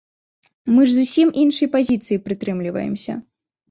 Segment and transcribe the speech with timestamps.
[0.77, 3.25] Мы ж зусім іншай пазіцыі прытрымліваемся.